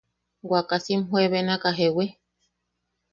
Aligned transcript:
Wakasim 0.51 0.99
juebenaka 1.09 1.69
¿jewi? 1.77 2.07